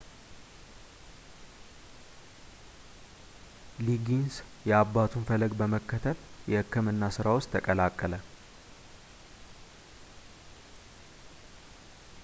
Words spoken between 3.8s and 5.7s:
ሊጊንስ የአባቱን ፈለግ